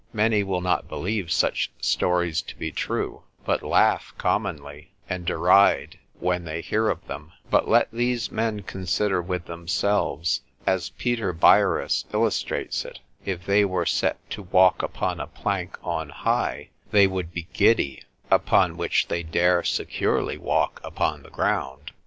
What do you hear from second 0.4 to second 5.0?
will not believe such stories to be true, but laugh commonly,